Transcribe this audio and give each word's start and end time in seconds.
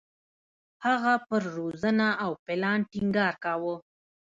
هغه 0.85 1.13
پر 1.27 1.41
روزنه 1.57 2.07
او 2.23 2.31
پلان 2.45 2.79
ټینګار 2.91 3.33
کاوه. 3.43 3.75